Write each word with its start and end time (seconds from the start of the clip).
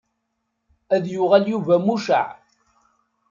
Ad 0.95 1.05
yuɣal 1.13 1.45
Yuba 1.51 1.75
mucaɛ. 1.85 2.27